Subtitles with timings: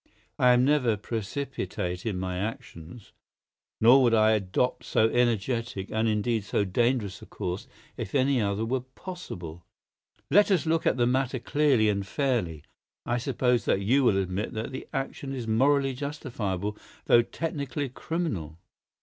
[0.39, 3.11] I am never precipitate in my actions,
[3.79, 8.65] nor would I adopt so energetic and indeed so dangerous a course if any other
[8.65, 9.63] were possible.
[10.31, 12.63] Let us look at the matter clearly and fairly.
[13.05, 18.57] I suppose that you will admit that the action is morally justifiable, though technically criminal.